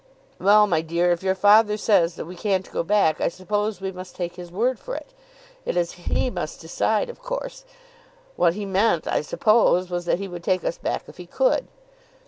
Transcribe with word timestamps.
"Well, 0.39 0.65
my 0.65 0.81
dear, 0.81 1.11
if 1.11 1.21
your 1.21 1.35
father 1.35 1.77
says 1.77 2.15
that 2.15 2.25
we 2.25 2.35
can't 2.35 2.71
go 2.71 2.81
back, 2.81 3.21
I 3.21 3.27
suppose 3.27 3.79
we 3.79 3.91
must 3.91 4.15
take 4.15 4.35
his 4.35 4.51
word 4.51 4.79
for 4.79 4.95
it. 4.95 5.13
It 5.63 5.77
is 5.77 5.91
he 5.91 6.31
must 6.31 6.59
decide 6.59 7.07
of 7.07 7.21
course. 7.21 7.65
What 8.35 8.55
he 8.55 8.65
meant 8.65 9.05
I 9.05 9.21
suppose 9.21 9.91
was, 9.91 10.05
that 10.05 10.17
he 10.17 10.27
would 10.27 10.43
take 10.43 10.63
us 10.63 10.79
back 10.79 11.03
if 11.07 11.17
he 11.17 11.27
could." 11.27 11.67